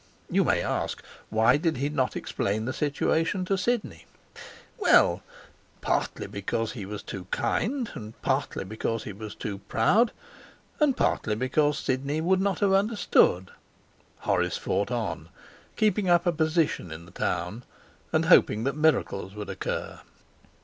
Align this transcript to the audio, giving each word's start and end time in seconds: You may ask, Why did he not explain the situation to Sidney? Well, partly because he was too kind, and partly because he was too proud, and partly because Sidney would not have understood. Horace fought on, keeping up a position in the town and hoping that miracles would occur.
You 0.31 0.43
may 0.43 0.63
ask, 0.63 1.03
Why 1.29 1.57
did 1.57 1.77
he 1.77 1.87
not 1.87 2.15
explain 2.15 2.65
the 2.65 2.73
situation 2.73 3.45
to 3.45 3.55
Sidney? 3.55 4.07
Well, 4.79 5.21
partly 5.81 6.25
because 6.25 6.71
he 6.71 6.87
was 6.87 7.03
too 7.03 7.25
kind, 7.29 7.87
and 7.93 8.19
partly 8.23 8.63
because 8.63 9.03
he 9.03 9.13
was 9.13 9.35
too 9.35 9.59
proud, 9.59 10.11
and 10.79 10.97
partly 10.97 11.35
because 11.35 11.77
Sidney 11.77 12.19
would 12.19 12.41
not 12.41 12.61
have 12.61 12.73
understood. 12.73 13.51
Horace 14.21 14.57
fought 14.57 14.89
on, 14.89 15.29
keeping 15.75 16.09
up 16.09 16.25
a 16.25 16.31
position 16.31 16.91
in 16.91 17.05
the 17.05 17.11
town 17.11 17.63
and 18.11 18.25
hoping 18.25 18.63
that 18.63 18.75
miracles 18.75 19.35
would 19.35 19.51
occur. 19.51 20.01